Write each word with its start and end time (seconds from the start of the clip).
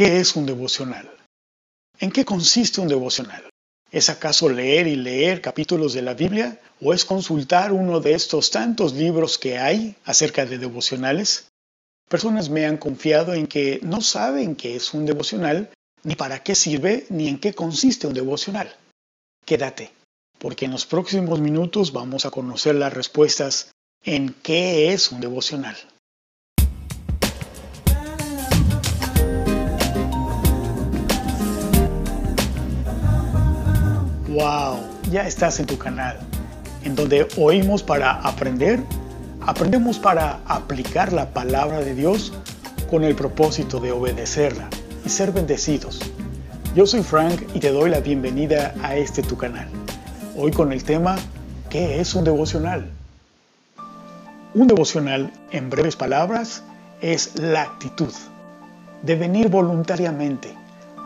¿Qué 0.00 0.18
es 0.18 0.34
un 0.34 0.46
devocional? 0.46 1.10
¿En 1.98 2.10
qué 2.10 2.24
consiste 2.24 2.80
un 2.80 2.88
devocional? 2.88 3.50
¿Es 3.92 4.08
acaso 4.08 4.48
leer 4.48 4.86
y 4.86 4.96
leer 4.96 5.42
capítulos 5.42 5.92
de 5.92 6.00
la 6.00 6.14
Biblia? 6.14 6.58
¿O 6.80 6.94
es 6.94 7.04
consultar 7.04 7.70
uno 7.70 8.00
de 8.00 8.14
estos 8.14 8.50
tantos 8.50 8.94
libros 8.94 9.36
que 9.36 9.58
hay 9.58 9.94
acerca 10.06 10.46
de 10.46 10.56
devocionales? 10.56 11.48
Personas 12.08 12.48
me 12.48 12.64
han 12.64 12.78
confiado 12.78 13.34
en 13.34 13.46
que 13.46 13.78
no 13.82 14.00
saben 14.00 14.56
qué 14.56 14.74
es 14.74 14.94
un 14.94 15.04
devocional, 15.04 15.68
ni 16.02 16.16
para 16.16 16.42
qué 16.42 16.54
sirve, 16.54 17.04
ni 17.10 17.28
en 17.28 17.38
qué 17.38 17.52
consiste 17.52 18.06
un 18.06 18.14
devocional. 18.14 18.74
Quédate, 19.44 19.92
porque 20.38 20.64
en 20.64 20.70
los 20.70 20.86
próximos 20.86 21.40
minutos 21.40 21.92
vamos 21.92 22.24
a 22.24 22.30
conocer 22.30 22.74
las 22.74 22.94
respuestas 22.94 23.70
en 24.02 24.32
qué 24.42 24.94
es 24.94 25.12
un 25.12 25.20
devocional. 25.20 25.76
¡Wow! 34.30 34.78
Ya 35.10 35.26
estás 35.26 35.58
en 35.58 35.66
tu 35.66 35.76
canal, 35.76 36.16
en 36.84 36.94
donde 36.94 37.26
oímos 37.36 37.82
para 37.82 38.12
aprender, 38.12 38.80
aprendemos 39.44 39.98
para 39.98 40.38
aplicar 40.46 41.12
la 41.12 41.30
palabra 41.30 41.80
de 41.80 41.96
Dios 41.96 42.32
con 42.88 43.02
el 43.02 43.16
propósito 43.16 43.80
de 43.80 43.90
obedecerla 43.90 44.68
y 45.04 45.08
ser 45.08 45.32
bendecidos. 45.32 45.98
Yo 46.76 46.86
soy 46.86 47.02
Frank 47.02 47.42
y 47.54 47.58
te 47.58 47.72
doy 47.72 47.90
la 47.90 47.98
bienvenida 47.98 48.72
a 48.84 48.94
este 48.94 49.24
tu 49.24 49.36
canal. 49.36 49.66
Hoy 50.36 50.52
con 50.52 50.72
el 50.72 50.84
tema 50.84 51.16
¿Qué 51.68 52.00
es 52.00 52.14
un 52.14 52.22
devocional? 52.22 52.88
Un 54.54 54.68
devocional, 54.68 55.32
en 55.50 55.70
breves 55.70 55.96
palabras, 55.96 56.62
es 57.00 57.36
la 57.36 57.62
actitud 57.62 58.12
de 59.02 59.16
venir 59.16 59.48
voluntariamente 59.48 60.59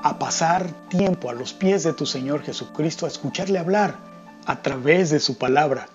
a 0.05 0.19
pasar 0.19 0.69
tiempo 0.91 1.31
a 1.31 1.33
los 1.33 1.55
pies 1.55 1.83
de 1.83 1.95
tu 1.95 2.05
Señor 2.05 2.43
Jesucristo, 2.43 3.07
a 3.07 3.09
escucharle 3.09 3.59
hablar 3.59 3.97
a 4.45 4.61
través 4.61 5.09
de 5.09 5.19
su 5.19 5.38
palabra 5.38 5.88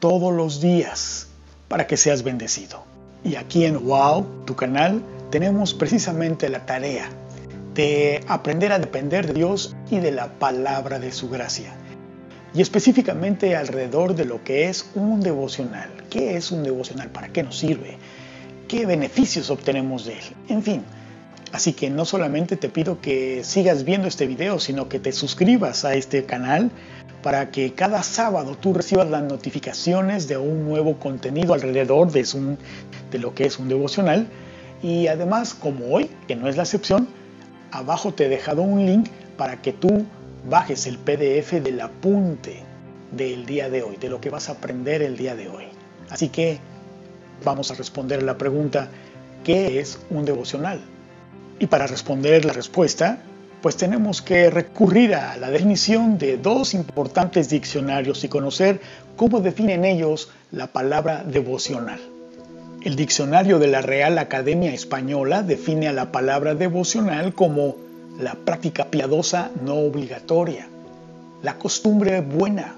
todos 0.00 0.34
los 0.34 0.60
días 0.60 1.28
para 1.68 1.86
que 1.86 1.96
seas 1.96 2.24
bendecido. 2.24 2.82
Y 3.22 3.36
aquí 3.36 3.64
en 3.66 3.86
Wow, 3.86 4.26
tu 4.46 4.56
canal, 4.56 5.00
tenemos 5.30 5.74
precisamente 5.74 6.48
la 6.48 6.66
tarea 6.66 7.08
de 7.72 8.24
aprender 8.26 8.72
a 8.72 8.80
depender 8.80 9.28
de 9.28 9.34
Dios 9.34 9.76
y 9.92 10.00
de 10.00 10.10
la 10.10 10.32
palabra 10.40 10.98
de 10.98 11.12
su 11.12 11.30
gracia. 11.30 11.72
Y 12.52 12.60
específicamente 12.62 13.54
alrededor 13.54 14.16
de 14.16 14.24
lo 14.24 14.42
que 14.42 14.68
es 14.68 14.90
un 14.96 15.20
devocional. 15.20 15.88
¿Qué 16.10 16.36
es 16.36 16.50
un 16.50 16.64
devocional? 16.64 17.10
¿Para 17.10 17.28
qué 17.28 17.44
nos 17.44 17.58
sirve? 17.58 17.96
¿Qué 18.66 18.86
beneficios 18.86 19.50
obtenemos 19.50 20.04
de 20.04 20.14
él? 20.14 20.24
En 20.48 20.64
fin, 20.64 20.82
Así 21.52 21.72
que 21.72 21.90
no 21.90 22.04
solamente 22.04 22.56
te 22.56 22.68
pido 22.68 23.00
que 23.00 23.42
sigas 23.42 23.84
viendo 23.84 24.06
este 24.06 24.26
video, 24.26 24.60
sino 24.60 24.88
que 24.88 25.00
te 25.00 25.12
suscribas 25.12 25.84
a 25.84 25.94
este 25.94 26.24
canal 26.24 26.70
para 27.22 27.50
que 27.50 27.74
cada 27.74 28.02
sábado 28.02 28.56
tú 28.56 28.72
recibas 28.72 29.10
las 29.10 29.22
notificaciones 29.22 30.28
de 30.28 30.36
un 30.38 30.64
nuevo 30.64 30.98
contenido 30.98 31.52
alrededor 31.52 32.12
de, 32.12 32.24
lo 33.18 33.34
que 33.34 33.44
es 33.44 33.58
un 33.58 33.68
devocional. 33.68 34.28
Y 34.82 35.08
además, 35.08 35.54
como 35.54 35.86
hoy, 35.88 36.10
que 36.28 36.36
no 36.36 36.48
es 36.48 36.56
la 36.56 36.62
excepción, 36.62 37.08
abajo 37.72 38.14
te 38.14 38.26
he 38.26 38.28
dejado 38.28 38.62
un 38.62 38.86
link 38.86 39.08
para 39.36 39.60
que 39.60 39.72
tú 39.72 40.06
bajes 40.48 40.86
el 40.86 40.98
PDF 40.98 41.52
del 41.62 41.80
apunte 41.80 42.62
del 43.12 43.44
día 43.44 43.68
de 43.68 43.82
hoy, 43.82 43.96
de 43.96 44.08
lo 44.08 44.20
que 44.20 44.30
vas 44.30 44.48
a 44.48 44.52
aprender 44.52 45.02
el 45.02 45.16
día 45.16 45.34
de 45.34 45.48
hoy. 45.48 45.64
Así 46.10 46.28
que 46.28 46.58
vamos 47.44 47.70
a 47.70 47.74
responder 47.74 48.22
la 48.22 48.38
pregunta, 48.38 48.88
¿qué 49.44 49.80
es 49.80 49.98
un 50.10 50.24
devocional? 50.24 50.80
Y 51.60 51.66
para 51.66 51.86
responder 51.86 52.44
la 52.44 52.54
respuesta, 52.54 53.18
pues 53.60 53.76
tenemos 53.76 54.22
que 54.22 54.48
recurrir 54.48 55.14
a 55.14 55.36
la 55.36 55.50
definición 55.50 56.16
de 56.16 56.38
dos 56.38 56.72
importantes 56.72 57.50
diccionarios 57.50 58.24
y 58.24 58.28
conocer 58.28 58.80
cómo 59.16 59.40
definen 59.40 59.84
ellos 59.84 60.30
la 60.50 60.68
palabra 60.68 61.22
devocional. 61.22 62.00
El 62.82 62.96
diccionario 62.96 63.58
de 63.58 63.66
la 63.66 63.82
Real 63.82 64.16
Academia 64.16 64.72
Española 64.72 65.42
define 65.42 65.88
a 65.88 65.92
la 65.92 66.10
palabra 66.10 66.54
devocional 66.54 67.34
como 67.34 67.76
la 68.18 68.34
práctica 68.34 68.86
piadosa 68.86 69.50
no 69.62 69.74
obligatoria, 69.74 70.66
la 71.42 71.58
costumbre 71.58 72.22
buena, 72.22 72.76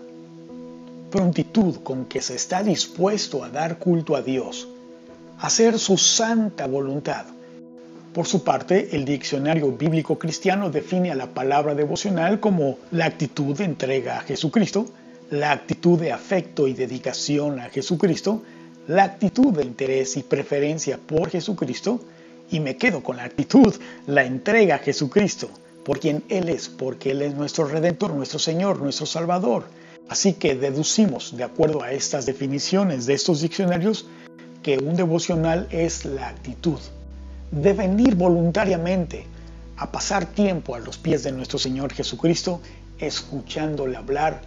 prontitud 1.13 1.77
con 1.85 2.07
que 2.07 2.21
se 2.21 2.35
está 2.35 2.65
dispuesto 2.65 3.45
a 3.45 3.49
dar 3.49 3.79
culto 3.79 4.17
a 4.17 4.23
Dios, 4.23 4.67
hacer 5.39 5.79
su 5.79 5.97
santa 5.99 6.67
voluntad, 6.67 7.27
por 8.13 8.27
su 8.27 8.45
parte, 8.45 8.95
el 8.95 9.07
diccionario 9.07 9.73
bíblico 9.73 10.19
cristiano 10.19 10.69
define 10.69 11.11
a 11.11 11.15
la 11.15 11.29
palabra 11.29 11.75
devocional 11.75 12.41
como 12.41 12.77
la 12.91 13.07
actitud 13.07 13.57
de 13.57 13.65
entrega 13.65 14.19
a 14.19 14.21
Jesucristo, 14.21 14.87
la 15.31 15.51
actitud 15.51 15.99
de 15.99 16.13
afecto 16.13 16.69
y 16.69 16.75
dedicación 16.75 17.59
a 17.59 17.71
Jesucristo, 17.71 18.43
la 18.87 19.05
actitud 19.05 19.55
de 19.55 19.65
interés 19.65 20.19
y 20.19 20.23
preferencia 20.25 20.99
por 20.99 21.31
Jesucristo, 21.31 22.01
y 22.51 22.61
me 22.61 22.77
quedo 22.77 23.03
con 23.03 23.17
la 23.17 23.25
actitud, 23.25 23.75
la 24.07 24.25
entrega 24.25 24.75
a 24.75 24.81
Jesucristo, 24.81 25.49
por 25.83 25.99
quien 25.99 26.23
Él 26.29 26.51
es, 26.51 26.69
porque 26.69 27.13
Él 27.13 27.23
es 27.23 27.35
nuestro 27.35 27.67
Redentor, 27.67 28.13
nuestro 28.13 28.39
Señor, 28.39 28.79
nuestro 28.83 29.07
Salvador. 29.07 29.65
Así 30.11 30.35
que 30.35 30.55
deducimos, 30.55 31.35
de 31.35 31.45
acuerdo 31.45 31.83
a 31.83 31.93
estas 31.93 32.27
definiciones 32.27 33.07
de 33.07 33.15
estos 33.15 33.41
diccionarios, 33.41 34.05
que 34.63 34.77
un 34.77 34.97
devocional 34.97 35.67
es 35.71 36.05
la 36.05 36.29
actitud 36.29 36.79
de 37.53 37.73
venir 37.75 38.17
voluntariamente 38.17 39.27
a 39.77 39.93
pasar 39.93 40.27
tiempo 40.27 40.75
a 40.75 40.81
los 40.81 40.99
pies 40.99 41.23
de 41.23 41.33
nuestro 41.33 41.59
Señor 41.59 41.93
Jesucristo, 41.93 42.61
escuchándole 42.99 43.97
hablar 43.97 44.41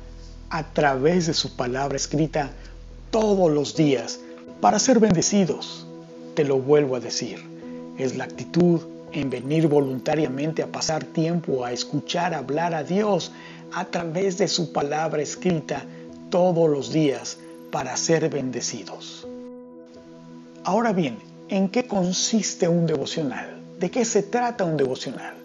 a 0.50 0.64
través 0.74 1.28
de 1.28 1.34
su 1.34 1.56
palabra 1.56 1.96
escrita 1.96 2.50
todos 3.12 3.52
los 3.52 3.76
días 3.76 4.20
para 4.60 4.80
ser 4.80 5.00
bendecidos. 5.00 5.86
Te 6.34 6.44
lo 6.44 6.60
vuelvo 6.60 6.96
a 6.96 7.00
decir, 7.00 7.44
es 7.98 8.18
la 8.18 8.26
actitud 8.26 8.82
en 9.12 9.30
venir 9.30 9.68
voluntariamente 9.68 10.64
a 10.64 10.72
pasar 10.72 11.06
tiempo 11.06 11.64
a 11.64 11.72
escuchar 11.72 12.34
hablar 12.34 12.74
a 12.74 12.84
Dios 12.84 13.32
a 13.72 13.86
través 13.86 14.38
de 14.38 14.48
su 14.48 14.74
palabra 14.74 15.22
escrita 15.22 15.86
todos 16.30 16.70
los 16.70 16.92
días 16.92 17.38
para 17.72 17.96
ser 17.98 18.30
bendecidos. 18.30 19.28
Ahora 20.64 20.92
bien, 20.92 21.18
¿En 21.48 21.70
qué 21.70 21.86
consiste 21.86 22.68
un 22.68 22.88
devocional? 22.88 23.62
¿De 23.80 23.92
qué 23.92 24.04
se 24.04 24.24
trata 24.24 24.64
un 24.64 24.78
devocional? 24.78 25.36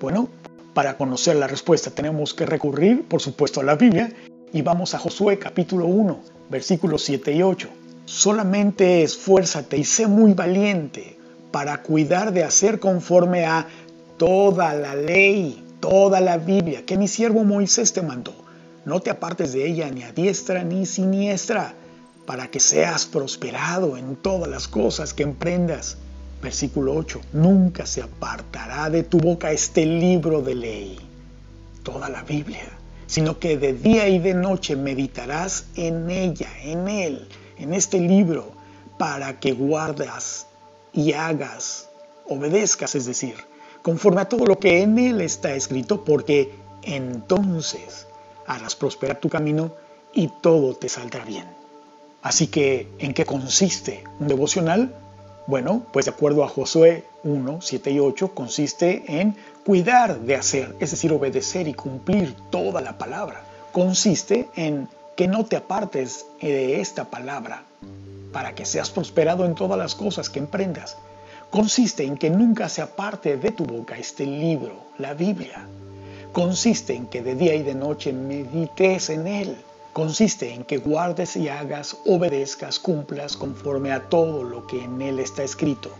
Bueno, 0.00 0.28
para 0.74 0.96
conocer 0.96 1.34
la 1.34 1.48
respuesta 1.48 1.90
tenemos 1.90 2.34
que 2.34 2.46
recurrir, 2.46 3.02
por 3.08 3.20
supuesto, 3.20 3.58
a 3.58 3.64
la 3.64 3.74
Biblia 3.74 4.12
y 4.52 4.62
vamos 4.62 4.94
a 4.94 5.00
Josué 5.00 5.40
capítulo 5.40 5.86
1, 5.86 6.20
versículos 6.50 7.02
7 7.02 7.32
y 7.32 7.42
8. 7.42 7.68
Solamente 8.04 9.02
esfuérzate 9.02 9.76
y 9.76 9.82
sé 9.82 10.06
muy 10.06 10.34
valiente 10.34 11.18
para 11.50 11.82
cuidar 11.82 12.32
de 12.32 12.44
hacer 12.44 12.78
conforme 12.78 13.44
a 13.44 13.66
toda 14.18 14.72
la 14.74 14.94
ley, 14.94 15.64
toda 15.80 16.20
la 16.20 16.38
Biblia 16.38 16.86
que 16.86 16.96
mi 16.96 17.08
siervo 17.08 17.42
Moisés 17.42 17.92
te 17.92 18.02
mandó. 18.02 18.34
No 18.84 19.00
te 19.00 19.10
apartes 19.10 19.52
de 19.52 19.66
ella 19.66 19.90
ni 19.90 20.04
a 20.04 20.12
diestra 20.12 20.62
ni 20.62 20.86
siniestra 20.86 21.74
para 22.26 22.50
que 22.50 22.60
seas 22.60 23.06
prosperado 23.06 23.96
en 23.96 24.16
todas 24.16 24.48
las 24.48 24.68
cosas 24.68 25.14
que 25.14 25.22
emprendas. 25.22 25.96
Versículo 26.42 26.94
8. 26.94 27.20
Nunca 27.32 27.86
se 27.86 28.02
apartará 28.02 28.88
de 28.88 29.02
tu 29.02 29.18
boca 29.18 29.52
este 29.52 29.84
libro 29.84 30.40
de 30.40 30.54
ley, 30.54 30.98
toda 31.82 32.08
la 32.08 32.22
Biblia, 32.22 32.68
sino 33.06 33.38
que 33.38 33.56
de 33.56 33.72
día 33.74 34.08
y 34.08 34.18
de 34.18 34.34
noche 34.34 34.76
meditarás 34.76 35.66
en 35.76 36.10
ella, 36.10 36.48
en 36.62 36.88
él, 36.88 37.28
en 37.58 37.74
este 37.74 38.00
libro, 38.00 38.52
para 38.98 39.38
que 39.40 39.52
guardas 39.52 40.46
y 40.92 41.12
hagas, 41.12 41.88
obedezcas, 42.26 42.94
es 42.94 43.06
decir, 43.06 43.34
conforme 43.82 44.22
a 44.22 44.28
todo 44.28 44.46
lo 44.46 44.58
que 44.58 44.82
en 44.82 44.98
él 44.98 45.20
está 45.20 45.54
escrito, 45.54 46.04
porque 46.04 46.54
entonces 46.82 48.06
harás 48.46 48.74
prosperar 48.74 49.20
tu 49.20 49.28
camino 49.28 49.72
y 50.12 50.28
todo 50.40 50.74
te 50.74 50.88
saldrá 50.88 51.24
bien. 51.24 51.59
Así 52.22 52.48
que, 52.48 52.88
¿en 52.98 53.14
qué 53.14 53.24
consiste 53.24 54.04
un 54.18 54.28
devocional? 54.28 54.94
Bueno, 55.46 55.82
pues 55.92 56.04
de 56.04 56.10
acuerdo 56.10 56.44
a 56.44 56.48
Josué 56.48 57.04
1, 57.24 57.60
7 57.62 57.90
y 57.90 57.98
8, 57.98 58.34
consiste 58.34 59.20
en 59.20 59.36
cuidar 59.64 60.20
de 60.20 60.36
hacer, 60.36 60.76
es 60.80 60.90
decir, 60.90 61.12
obedecer 61.12 61.66
y 61.66 61.74
cumplir 61.74 62.36
toda 62.50 62.82
la 62.82 62.98
palabra. 62.98 63.42
Consiste 63.72 64.48
en 64.54 64.88
que 65.16 65.28
no 65.28 65.46
te 65.46 65.56
apartes 65.56 66.26
de 66.40 66.80
esta 66.80 67.04
palabra 67.04 67.64
para 68.32 68.54
que 68.54 68.66
seas 68.66 68.90
prosperado 68.90 69.46
en 69.46 69.54
todas 69.54 69.78
las 69.78 69.94
cosas 69.94 70.28
que 70.28 70.38
emprendas. 70.38 70.98
Consiste 71.50 72.04
en 72.04 72.16
que 72.16 72.30
nunca 72.30 72.68
se 72.68 72.82
aparte 72.82 73.38
de 73.38 73.50
tu 73.50 73.64
boca 73.64 73.96
este 73.96 74.26
libro, 74.26 74.74
la 74.98 75.14
Biblia. 75.14 75.66
Consiste 76.32 76.94
en 76.94 77.06
que 77.06 77.22
de 77.22 77.34
día 77.34 77.54
y 77.54 77.62
de 77.62 77.74
noche 77.74 78.12
medites 78.12 79.10
en 79.10 79.26
él 79.26 79.56
consiste 79.92 80.54
en 80.54 80.64
que 80.64 80.78
guardes 80.78 81.36
y 81.36 81.48
hagas, 81.48 81.96
obedezcas, 82.06 82.78
cumplas 82.78 83.36
conforme 83.36 83.92
a 83.92 84.08
todo 84.08 84.44
lo 84.44 84.66
que 84.66 84.84
en 84.84 85.02
él 85.02 85.18
está 85.18 85.42
escrito. 85.42 85.90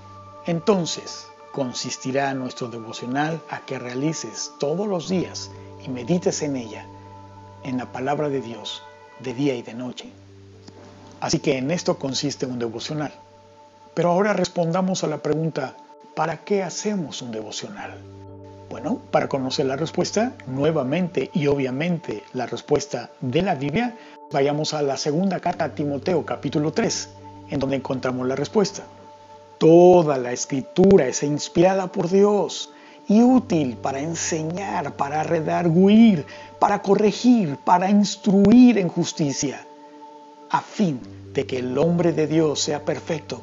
Entonces, 0.46 1.26
consistirá 1.52 2.32
nuestro 2.34 2.68
devocional 2.68 3.40
a 3.50 3.60
que 3.60 3.78
realices 3.78 4.52
todos 4.58 4.86
los 4.86 5.08
días 5.08 5.50
y 5.84 5.88
medites 5.88 6.42
en 6.42 6.56
ella, 6.56 6.86
en 7.64 7.78
la 7.78 7.90
palabra 7.92 8.28
de 8.28 8.40
Dios, 8.40 8.82
de 9.18 9.34
día 9.34 9.54
y 9.54 9.62
de 9.62 9.74
noche. 9.74 10.10
Así 11.20 11.38
que 11.38 11.58
en 11.58 11.70
esto 11.70 11.98
consiste 11.98 12.46
un 12.46 12.58
devocional. 12.58 13.12
Pero 13.94 14.10
ahora 14.10 14.32
respondamos 14.32 15.04
a 15.04 15.08
la 15.08 15.18
pregunta, 15.18 15.76
¿para 16.14 16.44
qué 16.44 16.62
hacemos 16.62 17.20
un 17.22 17.32
devocional? 17.32 18.00
Bueno, 18.70 19.00
para 19.10 19.26
conocer 19.26 19.66
la 19.66 19.74
respuesta, 19.74 20.32
nuevamente 20.46 21.28
y 21.34 21.48
obviamente 21.48 22.22
la 22.34 22.46
respuesta 22.46 23.10
de 23.20 23.42
la 23.42 23.56
Biblia, 23.56 23.96
vayamos 24.30 24.74
a 24.74 24.82
la 24.82 24.96
segunda 24.96 25.40
carta 25.40 25.64
a 25.64 25.74
Timoteo 25.74 26.24
capítulo 26.24 26.72
3, 26.72 27.08
en 27.50 27.58
donde 27.58 27.74
encontramos 27.74 28.28
la 28.28 28.36
respuesta. 28.36 28.84
Toda 29.58 30.18
la 30.18 30.30
escritura 30.30 31.08
es 31.08 31.24
inspirada 31.24 31.90
por 31.90 32.08
Dios 32.08 32.70
y 33.08 33.22
útil 33.22 33.76
para 33.76 33.98
enseñar, 33.98 34.94
para 34.94 35.24
redarguir, 35.24 36.24
para 36.60 36.80
corregir, 36.80 37.56
para 37.56 37.90
instruir 37.90 38.78
en 38.78 38.88
justicia, 38.88 39.66
a 40.48 40.60
fin 40.60 41.00
de 41.34 41.44
que 41.44 41.58
el 41.58 41.76
hombre 41.76 42.12
de 42.12 42.28
Dios 42.28 42.60
sea 42.60 42.84
perfecto, 42.84 43.42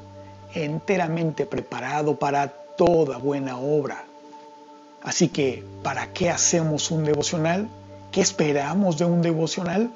enteramente 0.53 1.45
preparado 1.45 2.17
para 2.17 2.47
toda 2.47 3.17
buena 3.17 3.57
obra. 3.57 4.06
Así 5.01 5.29
que, 5.29 5.63
¿para 5.83 6.11
qué 6.13 6.29
hacemos 6.29 6.91
un 6.91 7.03
devocional? 7.03 7.69
¿Qué 8.11 8.21
esperamos 8.21 8.97
de 8.97 9.05
un 9.05 9.21
devocional? 9.21 9.91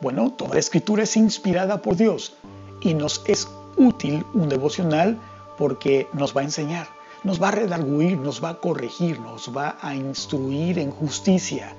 Bueno, 0.00 0.32
toda 0.32 0.54
la 0.54 0.60
escritura 0.60 1.04
es 1.04 1.16
inspirada 1.16 1.80
por 1.80 1.96
Dios 1.96 2.34
y 2.82 2.94
nos 2.94 3.22
es 3.26 3.48
útil 3.76 4.24
un 4.34 4.48
devocional 4.48 5.18
porque 5.56 6.08
nos 6.12 6.36
va 6.36 6.40
a 6.42 6.44
enseñar, 6.44 6.88
nos 7.22 7.42
va 7.42 7.48
a 7.48 7.52
redarguir, 7.52 8.18
nos 8.18 8.42
va 8.42 8.50
a 8.50 8.60
corregir, 8.60 9.20
nos 9.20 9.56
va 9.56 9.78
a 9.80 9.94
instruir 9.94 10.78
en 10.78 10.90
justicia, 10.90 11.72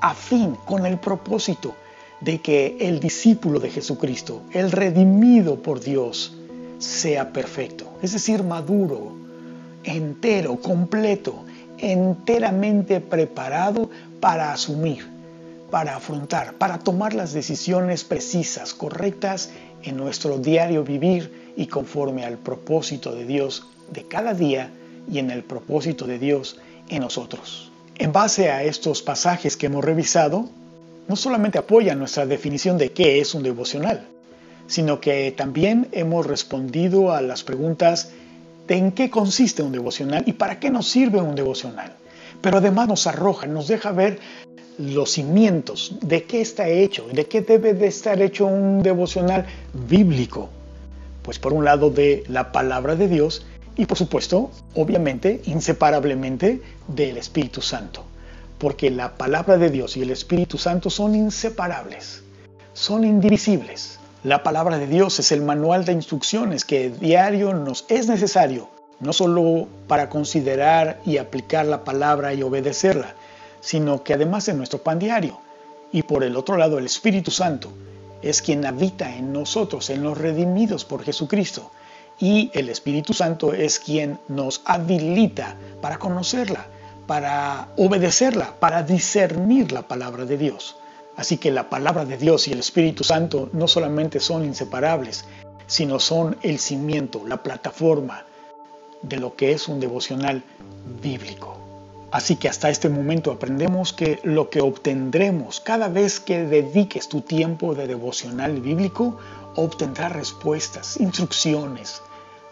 a 0.00 0.14
fin, 0.14 0.56
con 0.64 0.86
el 0.86 0.98
propósito 0.98 1.74
de 2.20 2.40
que 2.40 2.76
el 2.80 3.00
discípulo 3.00 3.60
de 3.60 3.70
Jesucristo, 3.70 4.42
el 4.52 4.72
redimido 4.72 5.56
por 5.56 5.80
Dios, 5.80 6.34
sea 6.78 7.32
perfecto, 7.32 7.86
es 8.02 8.12
decir, 8.12 8.42
maduro, 8.42 9.12
entero, 9.84 10.56
completo, 10.56 11.44
enteramente 11.78 13.00
preparado 13.00 13.90
para 14.20 14.52
asumir, 14.52 15.06
para 15.70 15.96
afrontar, 15.96 16.54
para 16.54 16.78
tomar 16.78 17.14
las 17.14 17.32
decisiones 17.32 18.04
precisas, 18.04 18.74
correctas 18.74 19.50
en 19.82 19.96
nuestro 19.96 20.38
diario 20.38 20.84
vivir 20.84 21.52
y 21.56 21.66
conforme 21.66 22.24
al 22.24 22.38
propósito 22.38 23.14
de 23.14 23.24
Dios 23.24 23.66
de 23.92 24.04
cada 24.04 24.34
día 24.34 24.70
y 25.10 25.18
en 25.18 25.30
el 25.30 25.42
propósito 25.42 26.06
de 26.06 26.18
Dios 26.18 26.58
en 26.88 27.00
nosotros. 27.00 27.70
En 27.98 28.12
base 28.12 28.50
a 28.50 28.62
estos 28.62 29.02
pasajes 29.02 29.56
que 29.56 29.66
hemos 29.66 29.84
revisado, 29.84 30.48
no 31.08 31.16
solamente 31.16 31.58
apoya 31.58 31.94
nuestra 31.94 32.26
definición 32.26 32.78
de 32.78 32.92
qué 32.92 33.20
es 33.20 33.34
un 33.34 33.42
devocional, 33.42 34.06
sino 34.66 35.00
que 35.00 35.32
también 35.32 35.88
hemos 35.92 36.26
respondido 36.26 37.12
a 37.12 37.20
las 37.22 37.44
preguntas 37.44 38.10
de 38.66 38.76
en 38.76 38.92
qué 38.92 39.10
consiste 39.10 39.62
un 39.62 39.72
devocional 39.72 40.24
y 40.26 40.32
para 40.32 40.58
qué 40.58 40.70
nos 40.70 40.88
sirve 40.88 41.20
un 41.20 41.34
devocional. 41.34 41.92
Pero 42.40 42.58
además 42.58 42.88
nos 42.88 43.06
arroja, 43.06 43.46
nos 43.46 43.68
deja 43.68 43.92
ver 43.92 44.18
los 44.78 45.12
cimientos 45.12 45.94
de 46.02 46.24
qué 46.24 46.40
está 46.40 46.68
hecho, 46.68 47.06
de 47.12 47.26
qué 47.26 47.40
debe 47.40 47.72
de 47.74 47.86
estar 47.86 48.20
hecho 48.20 48.46
un 48.46 48.82
devocional 48.82 49.46
bíblico. 49.72 50.50
Pues 51.22 51.38
por 51.38 51.52
un 51.52 51.64
lado 51.64 51.90
de 51.90 52.24
la 52.28 52.52
palabra 52.52 52.94
de 52.94 53.08
Dios 53.08 53.46
y 53.76 53.86
por 53.86 53.98
supuesto, 53.98 54.50
obviamente, 54.74 55.42
inseparablemente 55.44 56.62
del 56.88 57.16
Espíritu 57.16 57.60
Santo. 57.60 58.04
Porque 58.58 58.90
la 58.90 59.16
palabra 59.16 59.58
de 59.58 59.70
Dios 59.70 59.96
y 59.96 60.02
el 60.02 60.10
Espíritu 60.10 60.56
Santo 60.56 60.88
son 60.88 61.14
inseparables, 61.14 62.22
son 62.72 63.04
indivisibles. 63.04 63.98
La 64.26 64.42
palabra 64.42 64.76
de 64.76 64.88
Dios 64.88 65.20
es 65.20 65.30
el 65.30 65.40
manual 65.40 65.84
de 65.84 65.92
instrucciones 65.92 66.64
que 66.64 66.90
diario 66.90 67.54
nos 67.54 67.84
es 67.88 68.08
necesario, 68.08 68.68
no 68.98 69.12
solo 69.12 69.68
para 69.86 70.08
considerar 70.08 70.98
y 71.06 71.18
aplicar 71.18 71.64
la 71.64 71.84
palabra 71.84 72.34
y 72.34 72.42
obedecerla, 72.42 73.14
sino 73.60 74.02
que 74.02 74.14
además 74.14 74.48
es 74.48 74.56
nuestro 74.56 74.80
pan 74.82 74.98
diario. 74.98 75.38
Y 75.92 76.02
por 76.02 76.24
el 76.24 76.36
otro 76.36 76.56
lado, 76.56 76.78
el 76.78 76.86
Espíritu 76.86 77.30
Santo 77.30 77.70
es 78.20 78.42
quien 78.42 78.66
habita 78.66 79.14
en 79.14 79.32
nosotros, 79.32 79.90
en 79.90 80.02
los 80.02 80.18
redimidos 80.18 80.84
por 80.84 81.04
Jesucristo. 81.04 81.70
Y 82.18 82.50
el 82.52 82.68
Espíritu 82.68 83.14
Santo 83.14 83.52
es 83.52 83.78
quien 83.78 84.18
nos 84.26 84.60
habilita 84.64 85.54
para 85.80 86.00
conocerla, 86.00 86.66
para 87.06 87.68
obedecerla, 87.76 88.56
para 88.58 88.82
discernir 88.82 89.70
la 89.70 89.82
palabra 89.82 90.24
de 90.24 90.36
Dios. 90.36 90.74
Así 91.16 91.38
que 91.38 91.50
la 91.50 91.70
palabra 91.70 92.04
de 92.04 92.18
Dios 92.18 92.46
y 92.46 92.52
el 92.52 92.58
Espíritu 92.58 93.02
Santo 93.02 93.48
no 93.52 93.68
solamente 93.68 94.20
son 94.20 94.44
inseparables, 94.44 95.24
sino 95.66 95.98
son 95.98 96.36
el 96.42 96.58
cimiento, 96.58 97.22
la 97.26 97.42
plataforma 97.42 98.24
de 99.02 99.16
lo 99.16 99.34
que 99.34 99.52
es 99.52 99.68
un 99.68 99.80
devocional 99.80 100.42
bíblico. 101.02 101.56
Así 102.10 102.36
que 102.36 102.48
hasta 102.48 102.70
este 102.70 102.88
momento 102.88 103.30
aprendemos 103.30 103.92
que 103.92 104.20
lo 104.22 104.48
que 104.48 104.60
obtendremos 104.60 105.60
cada 105.60 105.88
vez 105.88 106.20
que 106.20 106.42
dediques 106.44 107.08
tu 107.08 107.20
tiempo 107.20 107.74
de 107.74 107.86
devocional 107.86 108.60
bíblico, 108.60 109.18
obtendrás 109.56 110.12
respuestas, 110.12 110.98
instrucciones, 110.98 112.02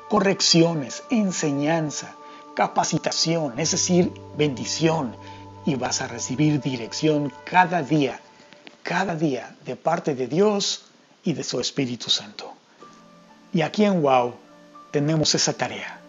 correcciones, 0.09 1.03
enseñanza, 1.11 2.15
capacitación, 2.55 3.59
es 3.59 3.73
decir, 3.73 4.13
bendición, 4.37 5.17
y 5.67 5.77
vas 5.77 6.03
a 6.03 6.09
recibir 6.09 6.61
dirección 6.61 7.33
cada 7.45 7.83
día 7.83 8.21
cada 8.85 9.17
día 9.17 9.57
de 9.65 9.77
parte 9.77 10.15
de 10.15 10.29
Dios 10.29 10.83
y 11.25 11.33
de 11.33 11.43
su 11.43 11.59
Espíritu 11.59 12.11
Santo. 12.11 12.53
Y 13.53 13.63
aquí 13.63 13.85
en 13.85 14.03
Wow 14.03 14.35
tenemos 14.91 15.35
esa 15.35 15.55
tarea, 15.55 16.01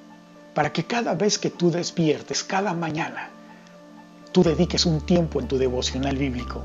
para 0.54 0.74
que 0.74 0.84
cada 0.84 1.16
vez 1.16 1.40
que 1.40 1.50
tú 1.50 1.72
despiertes, 1.72 2.44
cada 2.44 2.74
mañana, 2.74 3.30
tú 4.34 4.44
dediques 4.44 4.86
un 4.86 5.00
tiempo 5.06 5.40
en 5.40 5.48
tu 5.48 5.58
devocional 5.58 6.18
bíblico 6.18 6.62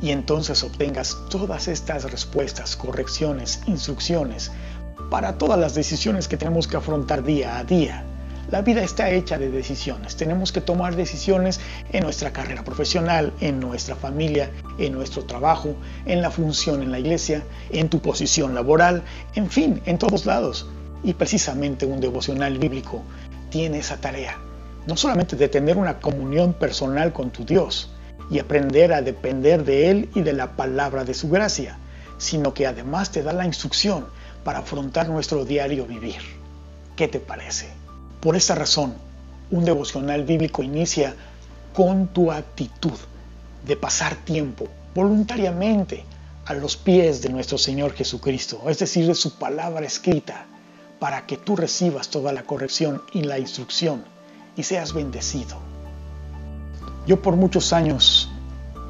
y 0.00 0.10
entonces 0.10 0.64
obtengas 0.64 1.18
todas 1.28 1.68
estas 1.68 2.10
respuestas, 2.10 2.74
correcciones, 2.74 3.60
instrucciones 3.66 4.50
para 5.10 5.36
todas 5.36 5.60
las 5.60 5.74
decisiones 5.74 6.28
que 6.28 6.38
tenemos 6.38 6.66
que 6.66 6.78
afrontar 6.78 7.22
día 7.22 7.58
a 7.58 7.64
día 7.64 8.06
la 8.52 8.60
vida 8.60 8.82
está 8.82 9.08
hecha 9.08 9.38
de 9.38 9.50
decisiones. 9.50 10.14
Tenemos 10.14 10.52
que 10.52 10.60
tomar 10.60 10.94
decisiones 10.94 11.58
en 11.90 12.04
nuestra 12.04 12.34
carrera 12.34 12.62
profesional, 12.62 13.32
en 13.40 13.58
nuestra 13.58 13.96
familia, 13.96 14.50
en 14.78 14.92
nuestro 14.92 15.24
trabajo, 15.24 15.74
en 16.04 16.20
la 16.20 16.30
función 16.30 16.82
en 16.82 16.92
la 16.92 16.98
iglesia, 16.98 17.42
en 17.70 17.88
tu 17.88 18.00
posición 18.00 18.54
laboral, 18.54 19.04
en 19.36 19.48
fin, 19.48 19.80
en 19.86 19.96
todos 19.96 20.26
lados. 20.26 20.66
Y 21.02 21.14
precisamente 21.14 21.86
un 21.86 22.02
devocional 22.02 22.58
bíblico 22.58 23.02
tiene 23.48 23.78
esa 23.78 23.96
tarea. 24.02 24.36
No 24.86 24.98
solamente 24.98 25.34
de 25.34 25.48
tener 25.48 25.78
una 25.78 25.98
comunión 25.98 26.52
personal 26.52 27.14
con 27.14 27.30
tu 27.30 27.46
Dios 27.46 27.90
y 28.30 28.38
aprender 28.38 28.92
a 28.92 29.00
depender 29.00 29.64
de 29.64 29.88
Él 29.88 30.10
y 30.14 30.20
de 30.20 30.34
la 30.34 30.56
palabra 30.56 31.04
de 31.04 31.14
su 31.14 31.30
gracia, 31.30 31.78
sino 32.18 32.52
que 32.52 32.66
además 32.66 33.12
te 33.12 33.22
da 33.22 33.32
la 33.32 33.46
instrucción 33.46 34.08
para 34.44 34.58
afrontar 34.58 35.08
nuestro 35.08 35.46
diario 35.46 35.86
vivir. 35.86 36.20
¿Qué 36.96 37.08
te 37.08 37.18
parece? 37.18 37.81
Por 38.22 38.36
esa 38.36 38.54
razón, 38.54 38.94
un 39.50 39.64
devocional 39.64 40.22
bíblico 40.22 40.62
inicia 40.62 41.16
con 41.74 42.06
tu 42.06 42.30
actitud 42.30 42.96
de 43.66 43.76
pasar 43.76 44.14
tiempo 44.14 44.68
voluntariamente 44.94 46.04
a 46.46 46.54
los 46.54 46.76
pies 46.76 47.20
de 47.20 47.30
nuestro 47.30 47.58
Señor 47.58 47.94
Jesucristo, 47.94 48.62
es 48.68 48.78
decir, 48.78 49.08
de 49.08 49.16
su 49.16 49.38
palabra 49.40 49.84
escrita, 49.84 50.46
para 51.00 51.26
que 51.26 51.36
tú 51.36 51.56
recibas 51.56 52.10
toda 52.10 52.32
la 52.32 52.44
corrección 52.44 53.02
y 53.12 53.24
la 53.24 53.40
instrucción 53.40 54.04
y 54.54 54.62
seas 54.62 54.92
bendecido. 54.92 55.56
Yo 57.08 57.20
por 57.22 57.34
muchos 57.34 57.72
años 57.72 58.30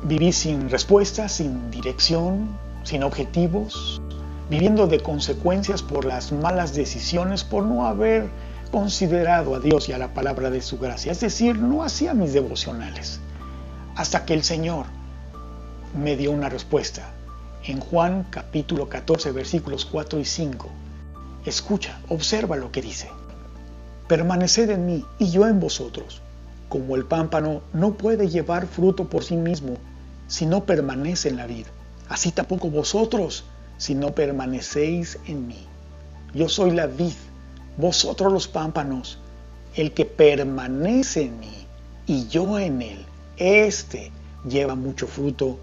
viví 0.02 0.32
sin 0.32 0.68
respuesta, 0.68 1.30
sin 1.30 1.70
dirección, 1.70 2.50
sin 2.84 3.02
objetivos, 3.02 4.02
viviendo 4.50 4.86
de 4.88 5.00
consecuencias 5.00 5.82
por 5.82 6.04
las 6.04 6.32
malas 6.32 6.74
decisiones, 6.74 7.44
por 7.44 7.64
no 7.64 7.86
haber 7.86 8.28
considerado 8.72 9.54
a 9.54 9.60
Dios 9.60 9.90
y 9.90 9.92
a 9.92 9.98
la 9.98 10.14
palabra 10.14 10.48
de 10.50 10.62
su 10.62 10.78
gracia, 10.78 11.12
es 11.12 11.20
decir, 11.20 11.58
no 11.58 11.84
hacía 11.84 12.14
mis 12.14 12.32
devocionales, 12.32 13.20
hasta 13.94 14.24
que 14.24 14.32
el 14.32 14.42
Señor 14.42 14.86
me 15.94 16.16
dio 16.16 16.32
una 16.32 16.48
respuesta. 16.48 17.10
En 17.64 17.80
Juan 17.80 18.26
capítulo 18.30 18.88
14 18.88 19.30
versículos 19.30 19.84
4 19.84 20.18
y 20.18 20.24
5, 20.24 20.68
escucha, 21.44 22.00
observa 22.08 22.56
lo 22.56 22.72
que 22.72 22.80
dice. 22.80 23.10
Permaneced 24.08 24.70
en 24.70 24.86
mí 24.86 25.04
y 25.18 25.30
yo 25.30 25.46
en 25.46 25.60
vosotros. 25.60 26.22
Como 26.70 26.96
el 26.96 27.04
pámpano 27.04 27.60
no 27.74 27.92
puede 27.92 28.30
llevar 28.30 28.66
fruto 28.66 29.08
por 29.10 29.22
sí 29.22 29.36
mismo 29.36 29.76
si 30.28 30.46
no 30.46 30.64
permanece 30.64 31.28
en 31.28 31.36
la 31.36 31.46
vid, 31.46 31.66
así 32.08 32.32
tampoco 32.32 32.70
vosotros 32.70 33.44
si 33.76 33.94
no 33.94 34.14
permanecéis 34.14 35.18
en 35.26 35.46
mí. 35.46 35.66
Yo 36.32 36.48
soy 36.48 36.70
la 36.70 36.86
vid 36.86 37.12
vosotros 37.76 38.32
los 38.32 38.48
pámpanos, 38.48 39.18
El 39.74 39.92
que 39.92 40.04
permanece 40.04 41.22
en 41.22 41.40
mí 41.40 41.66
y 42.06 42.28
yo 42.28 42.58
en 42.58 42.82
él, 42.82 43.06
este 43.38 44.12
lleva 44.46 44.74
mucho 44.74 45.06
fruto, 45.06 45.58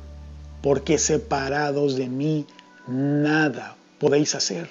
porque 0.62 0.98
separados 0.98 1.96
de 1.96 2.10
mí 2.10 2.48
nada 2.88 3.76
podéis 4.00 4.34
hacer. 4.34 4.70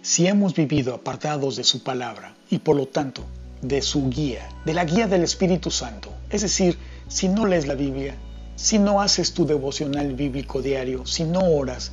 Si 0.00 0.26
hemos 0.26 0.54
vivido 0.54 0.94
apartados 0.94 1.56
de 1.56 1.64
su 1.64 1.82
palabra 1.82 2.34
y 2.50 2.58
por 2.58 2.76
lo 2.76 2.86
tanto 2.86 3.24
de 3.62 3.82
su 3.82 4.08
guía, 4.08 4.48
de 4.64 4.74
la 4.74 4.84
guía 4.84 5.06
del 5.06 5.22
Espíritu 5.22 5.70
Santo, 5.70 6.10
es 6.30 6.42
decir, 6.42 6.78
si 7.08 7.28
no 7.28 7.46
lees 7.46 7.66
la 7.66 7.74
Biblia, 7.74 8.14
si 8.56 8.78
no 8.78 9.00
haces 9.00 9.34
tu 9.34 9.46
devocional 9.46 10.14
bíblico 10.14 10.62
diario, 10.62 11.06
si 11.06 11.24
no 11.24 11.40
oras, 11.40 11.92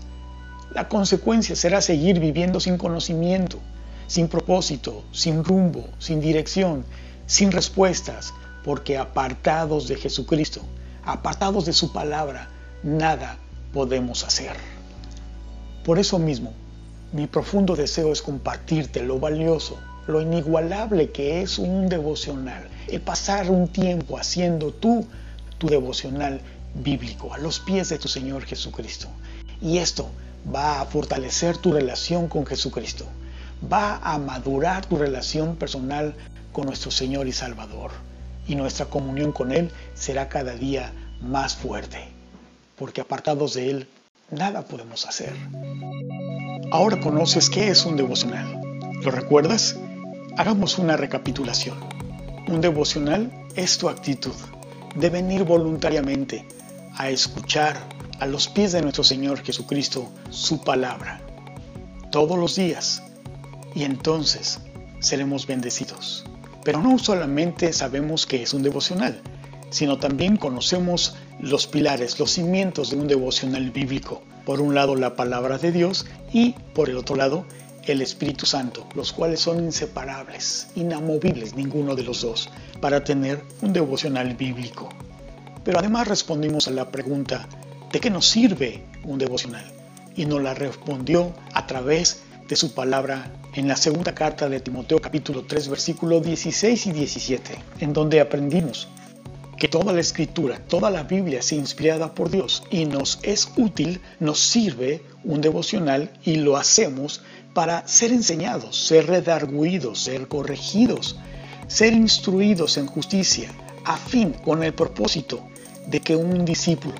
la 0.74 0.88
consecuencia 0.88 1.56
será 1.56 1.82
seguir 1.82 2.20
viviendo 2.20 2.60
sin 2.60 2.78
conocimiento, 2.78 3.60
sin 4.12 4.28
propósito, 4.28 5.06
sin 5.14 5.42
rumbo, 5.42 5.88
sin 5.98 6.20
dirección, 6.20 6.84
sin 7.28 7.50
respuestas, 7.50 8.34
porque 8.66 8.98
apartados 8.98 9.88
de 9.88 9.96
Jesucristo, 9.96 10.60
apartados 11.06 11.66
de 11.66 11.72
su 11.72 11.94
palabra, 11.94 12.50
nada 12.84 13.38
podemos 13.72 14.26
hacer. 14.26 14.52
Por 15.86 15.98
eso 15.98 16.20
mismo, 16.20 16.52
mi 17.14 17.26
profundo 17.26 17.78
deseo 17.78 18.12
es 18.12 18.22
compartirte 18.22 19.02
lo 19.02 19.18
valioso, 19.18 19.80
lo 20.08 20.20
inigualable 20.20 21.12
que 21.12 21.42
es 21.42 21.58
un 21.58 21.88
devocional, 21.88 22.68
el 22.90 23.00
pasar 23.00 23.50
un 23.50 23.70
tiempo 23.70 24.18
haciendo 24.18 24.74
tú 24.74 25.08
tu 25.58 25.70
devocional 25.70 26.42
bíblico 26.76 27.34
a 27.34 27.38
los 27.38 27.62
pies 27.62 27.88
de 27.88 27.98
tu 27.98 28.10
Señor 28.10 28.44
Jesucristo. 28.44 29.08
Y 29.62 29.78
esto 29.78 30.10
va 30.54 30.82
a 30.82 30.86
fortalecer 30.86 31.56
tu 31.56 31.72
relación 31.72 32.28
con 32.28 32.46
Jesucristo, 32.46 33.06
va 33.72 33.98
a 33.98 34.18
madurar 34.18 34.86
tu 34.86 34.98
relación 34.98 35.56
personal 35.56 36.16
con 36.52 36.66
nuestro 36.66 36.92
Señor 36.92 37.28
y 37.28 37.32
Salvador. 37.32 37.92
Y 38.48 38.56
nuestra 38.56 38.88
comunión 38.88 39.32
con 39.32 39.52
Él 39.52 39.72
será 39.94 40.30
cada 40.30 40.56
día 40.56 40.92
más 41.22 41.56
fuerte, 41.56 42.00
porque 42.78 43.02
apartados 43.02 43.54
de 43.54 43.70
Él, 43.70 43.88
nada 44.32 44.64
podemos 44.64 45.06
hacer. 45.06 45.34
Ahora 46.72 47.00
conoces 47.00 47.50
qué 47.50 47.70
es 47.70 47.86
un 47.86 47.98
devocional. 47.98 48.62
¿Lo 49.04 49.12
recuerdas? 49.12 49.76
Hagamos 50.38 50.78
una 50.78 50.98
recapitulación. 50.98 51.78
Un 52.48 52.62
devocional 52.62 53.32
es 53.56 53.78
tu 53.78 53.90
actitud 53.90 54.36
de 54.96 55.10
venir 55.10 55.44
voluntariamente 55.44 56.46
a 56.96 57.10
escuchar 57.10 57.78
a 58.20 58.26
los 58.26 58.48
pies 58.48 58.72
de 58.72 58.82
nuestro 58.82 59.04
Señor 59.04 59.42
Jesucristo 59.44 60.10
su 60.30 60.62
palabra 60.64 61.22
todos 62.12 62.38
los 62.38 62.56
días 62.56 63.02
y 63.74 63.84
entonces 63.84 64.60
seremos 65.00 65.48
bendecidos. 65.48 66.26
Pero 66.64 66.82
no 66.82 66.98
solamente 67.00 67.74
sabemos 67.74 68.26
que 68.26 68.44
es 68.44 68.54
un 68.54 68.64
devocional, 68.64 69.22
sino 69.72 69.98
también 69.98 70.38
conocemos 70.38 71.16
los 71.40 71.66
pilares, 71.66 72.20
los 72.20 72.32
cimientos 72.32 72.92
de 72.92 72.98
un 72.98 73.08
devocional 73.08 73.72
bíblico. 73.72 74.22
Por 74.46 74.62
un 74.62 74.76
lado 74.76 74.96
la 74.96 75.16
palabra 75.16 75.58
de 75.58 75.72
Dios 75.72 76.06
y 76.32 76.54
por 76.74 76.90
el 76.90 76.98
otro 76.98 77.16
lado 77.16 77.46
el 77.88 78.02
Espíritu 78.02 78.46
Santo, 78.46 78.88
los 78.94 79.12
cuales 79.12 79.40
son 79.40 79.64
inseparables, 79.64 80.68
inamovibles 80.76 81.56
ninguno 81.56 81.96
de 81.96 82.04
los 82.04 82.22
dos, 82.22 82.50
para 82.80 83.04
tener 83.04 83.44
un 83.62 83.74
devocional 83.74 84.36
bíblico. 84.36 84.90
Pero 85.64 85.80
además 85.80 86.08
respondimos 86.08 86.68
a 86.68 86.72
la 86.72 86.92
pregunta, 86.92 87.48
¿de 87.92 88.00
qué 88.00 88.10
nos 88.10 88.28
sirve 88.28 88.84
un 89.04 89.18
devocional? 89.18 89.66
Y 90.16 90.26
nos 90.26 90.42
la 90.44 90.54
respondió 90.54 91.34
a 91.54 91.66
través 91.66 92.22
de 92.48 92.56
su 92.56 92.74
palabra 92.74 93.32
en 93.54 93.68
la 93.68 93.76
segunda 93.76 94.16
carta 94.16 94.48
de 94.48 94.62
Timoteo 94.62 95.00
capítulo 95.00 95.44
3 95.46 95.68
versículos 95.68 96.24
16 96.24 96.88
y 96.88 96.92
17, 96.94 97.56
en 97.82 97.92
donde 97.94 98.22
aprendimos 98.22 98.88
que 99.58 99.68
toda 99.68 99.94
la 99.94 100.00
escritura, 100.00 100.58
toda 100.68 100.90
la 100.90 101.04
Biblia 101.04 101.40
es 101.40 101.52
inspirada 101.52 102.16
por 102.16 102.32
Dios 102.32 102.64
y 102.72 102.86
nos 102.86 103.20
es 103.24 103.52
útil, 103.58 104.02
nos 104.20 104.40
sirve 104.40 105.04
un 105.24 105.42
devocional 105.42 106.12
y 106.24 106.38
lo 106.38 106.58
hacemos 106.58 107.22
para 107.54 107.86
ser 107.88 108.12
enseñados, 108.12 108.78
ser 108.78 109.08
redarguidos, 109.08 110.02
ser 110.02 110.28
corregidos, 110.28 111.18
ser 111.68 111.94
instruidos 111.94 112.78
en 112.78 112.88
justicia, 112.88 113.52
a 113.84 113.98
fin 113.98 114.32
con 114.32 114.64
el 114.64 114.74
propósito 114.74 115.46
de 115.88 116.00
que 116.00 116.16
un 116.16 116.46
discípulo 116.46 116.96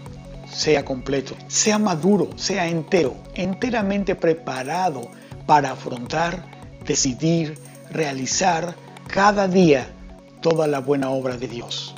sea 0.54 0.84
completo, 0.84 1.34
sea 1.48 1.80
maduro, 1.80 2.38
sea 2.38 2.68
entero, 2.68 3.16
enteramente 3.36 4.16
preparado 4.16 5.10
para 5.46 5.72
afrontar, 5.72 6.46
decidir, 6.86 7.58
realizar 7.90 8.76
cada 9.08 9.48
día 9.48 9.88
toda 10.42 10.68
la 10.68 10.80
buena 10.80 11.10
obra 11.10 11.38
de 11.38 11.48
Dios. 11.48 11.96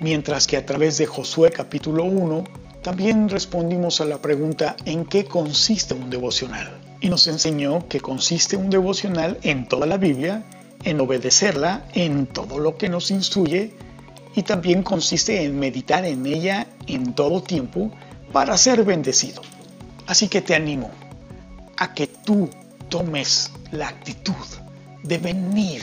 Mientras 0.00 0.46
que 0.46 0.56
a 0.56 0.64
través 0.64 0.98
de 0.98 1.06
Josué 1.06 1.50
capítulo 1.50 2.04
1 2.04 2.44
también 2.82 3.28
respondimos 3.28 4.00
a 4.00 4.06
la 4.06 4.22
pregunta 4.22 4.76
¿en 4.84 5.04
qué 5.04 5.24
consiste 5.24 5.94
un 5.94 6.08
devocional? 6.08 6.78
Y 7.00 7.08
nos 7.08 7.26
enseñó 7.26 7.86
que 7.88 8.00
consiste 8.00 8.56
un 8.56 8.70
devocional 8.70 9.38
en 9.42 9.68
toda 9.68 9.86
la 9.86 9.96
Biblia, 9.96 10.44
en 10.84 11.00
obedecerla, 11.00 11.86
en 11.94 12.26
todo 12.26 12.58
lo 12.58 12.76
que 12.76 12.88
nos 12.88 13.10
instruye 13.10 13.74
y 14.34 14.42
también 14.42 14.82
consiste 14.82 15.44
en 15.44 15.58
meditar 15.58 16.04
en 16.04 16.24
ella 16.26 16.66
en 16.86 17.14
todo 17.14 17.42
tiempo 17.42 17.90
para 18.32 18.56
ser 18.56 18.84
bendecido. 18.84 19.42
Así 20.06 20.28
que 20.28 20.40
te 20.40 20.54
animo 20.54 20.90
a 21.76 21.94
que 21.94 22.06
tú 22.06 22.48
tomes 22.90 23.50
la 23.70 23.88
actitud 23.88 24.34
de 25.02 25.16
venir, 25.16 25.82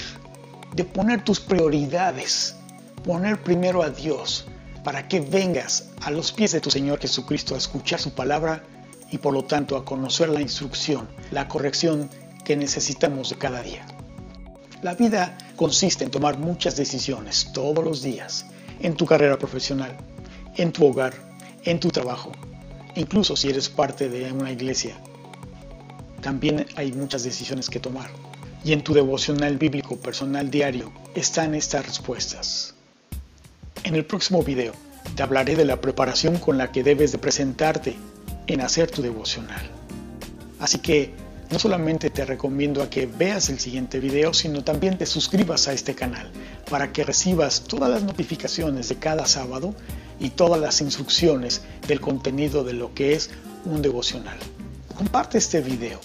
de 0.76 0.84
poner 0.84 1.24
tus 1.24 1.40
prioridades, 1.40 2.56
poner 3.04 3.42
primero 3.42 3.82
a 3.82 3.90
Dios, 3.90 4.46
para 4.84 5.08
que 5.08 5.22
vengas 5.22 5.90
a 6.02 6.12
los 6.12 6.32
pies 6.32 6.52
de 6.52 6.62
tu 6.62 6.70
Señor 6.70 7.00
Jesucristo 7.00 7.56
a 7.56 7.58
escuchar 7.58 8.00
su 8.00 8.14
palabra 8.14 8.64
y 9.10 9.18
por 9.18 9.34
lo 9.34 9.44
tanto 9.44 9.76
a 9.76 9.86
conocer 9.86 10.30
la 10.30 10.42
instrucción, 10.42 11.08
la 11.32 11.48
corrección 11.48 12.10
que 12.44 12.56
necesitamos 12.56 13.30
de 13.30 13.38
cada 13.38 13.62
día. 13.62 13.86
La 14.82 14.94
vida 14.94 15.38
consiste 15.56 16.04
en 16.04 16.12
tomar 16.12 16.38
muchas 16.38 16.76
decisiones 16.76 17.52
todos 17.54 17.84
los 17.84 18.04
días, 18.04 18.46
en 18.80 18.96
tu 18.96 19.06
carrera 19.06 19.40
profesional, 19.40 19.98
en 20.56 20.72
tu 20.72 20.86
hogar, 20.86 21.14
en 21.64 21.80
tu 21.80 21.90
trabajo, 21.90 22.32
incluso 22.96 23.36
si 23.36 23.50
eres 23.50 23.70
parte 23.70 24.10
de 24.10 24.32
una 24.32 24.52
iglesia. 24.52 24.98
También 26.22 26.66
hay 26.76 26.92
muchas 26.92 27.24
decisiones 27.24 27.70
que 27.70 27.80
tomar. 27.80 28.10
Y 28.64 28.74
en 28.74 28.84
tu 28.84 28.94
devocional 28.94 29.58
bíblico 29.58 29.98
personal 29.98 30.50
diario 30.50 30.92
están 31.16 31.56
estas 31.56 31.86
respuestas. 31.86 32.74
En 33.84 33.96
el 33.96 34.06
próximo 34.06 34.44
video 34.44 34.74
te 35.16 35.24
hablaré 35.24 35.56
de 35.56 35.66
la 35.66 35.80
preparación 35.80 36.38
con 36.38 36.58
la 36.58 36.72
que 36.72 36.84
debes 36.84 37.12
de 37.12 37.18
presentarte 37.18 37.96
en 38.48 38.62
hacer 38.62 38.92
tu 38.92 39.02
devocional. 39.02 39.70
Así 40.60 40.80
que 40.80 41.14
no 41.50 41.60
solamente 41.60 42.10
te 42.10 42.26
recomiendo 42.26 42.82
a 42.84 42.90
que 42.90 43.06
veas 43.06 43.50
el 43.50 43.60
siguiente 43.60 44.00
video, 44.00 44.34
sino 44.34 44.64
también 44.64 44.98
te 44.98 45.06
suscribas 45.06 45.68
a 45.68 45.74
este 45.74 45.96
canal 45.96 46.30
para 46.70 46.92
que 46.92 47.04
recibas 47.04 47.62
todas 47.62 47.90
las 47.90 48.04
notificaciones 48.04 48.90
de 48.90 48.96
cada 48.96 49.26
sábado 49.26 49.74
y 50.20 50.32
todas 50.32 50.60
las 50.60 50.82
instrucciones 50.82 51.62
del 51.88 52.02
contenido 52.02 52.64
de 52.64 52.74
lo 52.74 52.94
que 52.94 53.14
es 53.14 53.30
un 53.66 53.82
devocional. 53.82 54.38
Comparte 54.98 55.38
este 55.38 55.62
video 55.62 56.00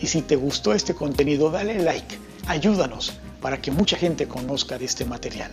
y 0.00 0.06
si 0.06 0.22
te 0.22 0.34
gustó 0.34 0.72
este 0.72 0.94
contenido 0.94 1.50
dale 1.50 1.80
like, 1.80 2.18
ayúdanos 2.46 3.12
para 3.42 3.60
que 3.60 3.70
mucha 3.70 3.98
gente 3.98 4.26
conozca 4.26 4.78
de 4.78 4.86
este 4.86 5.04
material. 5.04 5.50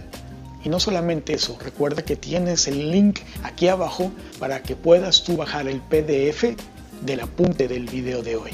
Y 0.64 0.70
no 0.70 0.80
solamente 0.80 1.34
eso, 1.34 1.58
recuerda 1.62 2.06
que 2.06 2.16
tienes 2.16 2.70
el 2.70 2.92
link 2.92 3.20
aquí 3.44 3.68
abajo 3.68 4.14
para 4.40 4.64
que 4.64 4.78
puedas 4.78 5.26
tú 5.26 5.36
bajar 5.36 5.68
el 5.68 5.82
PDF 5.82 6.56
del 7.02 7.20
apunte 7.20 7.68
del 7.68 7.90
video 7.90 8.24
de 8.24 8.38
hoy. 8.38 8.52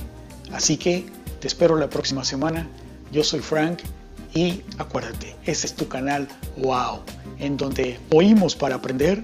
Así 0.52 0.76
que 0.76 1.06
te 1.40 1.48
espero 1.48 1.76
la 1.76 1.92
próxima 1.92 2.26
semana. 2.26 2.68
Yo 3.12 3.24
soy 3.24 3.42
Frank 3.42 3.82
y 4.34 4.64
acuérdate, 4.80 5.36
ese 5.46 5.68
es 5.68 5.76
tu 5.76 5.88
canal 5.88 6.28
Wow, 6.58 7.02
en 7.38 7.58
donde 7.58 8.00
oímos 8.10 8.56
para 8.56 8.78
aprender, 8.78 9.24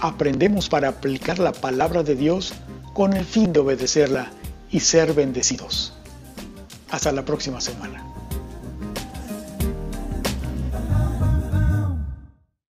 aprendemos 0.00 0.68
para 0.68 0.88
aplicar 0.88 1.38
la 1.38 1.52
palabra 1.52 2.02
de 2.02 2.16
Dios 2.16 2.52
con 2.92 3.14
el 3.14 3.24
fin 3.24 3.54
de 3.54 3.60
obedecerla 3.60 4.30
y 4.70 4.80
ser 4.80 5.12
bendecidos. 5.12 5.92
Hasta 6.90 7.12
la 7.12 7.24
próxima 7.24 7.60
semana. 7.60 8.07